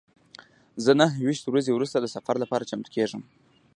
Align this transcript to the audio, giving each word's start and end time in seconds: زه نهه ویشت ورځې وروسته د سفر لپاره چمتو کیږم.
زه 0.83 0.91
نهه 0.99 1.13
ویشت 1.25 1.43
ورځې 1.47 1.71
وروسته 1.73 1.97
د 1.99 2.05
سفر 2.15 2.35
لپاره 2.43 2.67
چمتو 2.69 2.93
کیږم. 2.95 3.21